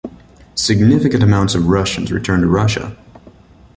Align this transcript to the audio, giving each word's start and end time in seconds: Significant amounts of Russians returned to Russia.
Significant 0.55 1.21
amounts 1.21 1.53
of 1.53 1.67
Russians 1.67 2.11
returned 2.11 2.41
to 2.41 2.47
Russia. 2.47 2.97